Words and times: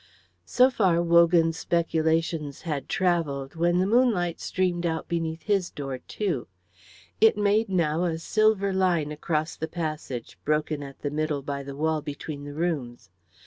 So 0.47 0.71
far 0.71 0.99
Wogan's 1.03 1.59
speculations 1.59 2.63
had 2.63 2.89
travelled 2.89 3.53
when 3.55 3.77
the 3.77 3.85
moonlight 3.85 4.39
streamed 4.39 4.83
out 4.83 5.07
beneath 5.07 5.43
his 5.43 5.69
door 5.69 5.99
too. 5.99 6.47
It 7.21 7.37
made 7.37 7.69
now 7.69 8.05
a 8.05 8.17
silver 8.17 8.73
line 8.73 9.11
across 9.11 9.55
the 9.55 9.67
passage 9.67 10.39
broken 10.43 10.81
at 10.81 11.03
the 11.03 11.11
middle 11.11 11.43
by 11.43 11.61
the 11.61 11.75
wall 11.75 12.01
between 12.01 12.45
the 12.45 12.55
rooms. 12.55 13.11